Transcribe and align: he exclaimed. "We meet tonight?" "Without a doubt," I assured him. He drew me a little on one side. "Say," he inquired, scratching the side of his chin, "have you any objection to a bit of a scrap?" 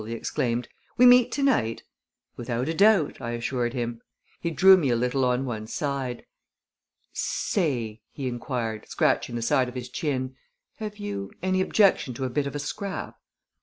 he 0.07 0.13
exclaimed. 0.13 0.67
"We 0.97 1.05
meet 1.05 1.31
tonight?" 1.31 1.83
"Without 2.35 2.67
a 2.67 2.73
doubt," 2.73 3.21
I 3.21 3.33
assured 3.33 3.73
him. 3.75 4.01
He 4.39 4.49
drew 4.49 4.75
me 4.75 4.89
a 4.89 4.95
little 4.95 5.23
on 5.23 5.45
one 5.45 5.67
side. 5.67 6.25
"Say," 7.13 8.01
he 8.09 8.27
inquired, 8.27 8.87
scratching 8.89 9.35
the 9.35 9.43
side 9.43 9.69
of 9.69 9.75
his 9.75 9.89
chin, 9.89 10.37
"have 10.77 10.97
you 10.97 11.31
any 11.43 11.61
objection 11.61 12.15
to 12.15 12.25
a 12.25 12.31
bit 12.31 12.47
of 12.47 12.55
a 12.55 12.59
scrap?" 12.59 13.15